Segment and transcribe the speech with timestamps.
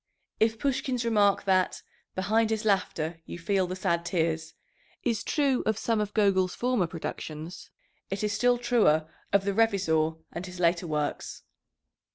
[0.39, 1.83] If Pushkin's remark, that
[2.15, 4.55] "behind his laughter you feel the sad tears,"
[5.03, 7.69] is true of some of Gogol's former productions,
[8.09, 11.43] it is still truer of the Revizor and his later works.